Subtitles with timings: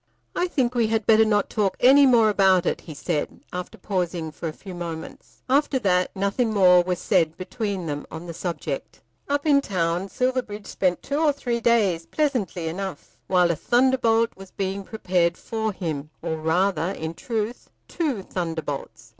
[0.35, 4.31] "I think we had better not talk any more about it," he said, after pausing
[4.31, 5.43] for a few moments.
[5.47, 8.99] After that nothing more was said between them on the subject.
[9.29, 14.49] Up in town Silverbridge spent two or three days pleasantly enough, while a thunderbolt was
[14.49, 19.09] being prepared for him, or rather, in truth, two thunderbolts.